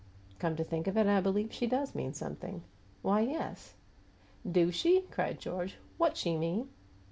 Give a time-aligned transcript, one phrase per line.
[0.39, 2.63] "Come to think of it, I believe she does mean something.
[3.03, 3.75] Why, yes"
[4.51, 5.77] "Do she?" cried George.
[5.99, 6.69] "WHAT she mean?"